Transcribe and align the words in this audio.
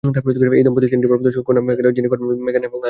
এই 0.59 0.63
দম্পতির 0.67 0.91
তিনটি 0.93 1.07
প্রাপ্তবয়স্ক 1.09 1.41
কন্যা 1.47 1.61
রয়েছে: 1.83 1.95
জেনিফার, 1.97 2.17
মেগান 2.45 2.45
এবং 2.47 2.47
অ্যালিসন। 2.47 2.79